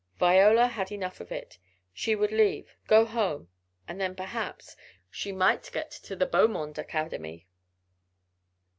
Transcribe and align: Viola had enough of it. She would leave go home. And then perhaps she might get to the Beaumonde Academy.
Viola 0.17 0.65
had 0.65 0.91
enough 0.91 1.19
of 1.19 1.31
it. 1.31 1.59
She 1.93 2.15
would 2.15 2.31
leave 2.31 2.75
go 2.87 3.05
home. 3.05 3.49
And 3.87 4.01
then 4.01 4.15
perhaps 4.15 4.75
she 5.11 5.31
might 5.31 5.69
get 5.71 5.91
to 5.91 6.15
the 6.15 6.25
Beaumonde 6.25 6.79
Academy. 6.79 7.45